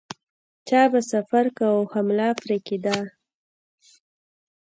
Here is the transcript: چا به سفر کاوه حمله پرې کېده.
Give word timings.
چا 0.67 0.81
به 0.91 0.99
سفر 1.11 1.45
کاوه 1.57 1.89
حمله 1.93 2.29
پرې 2.41 2.57
کېده. 2.67 2.97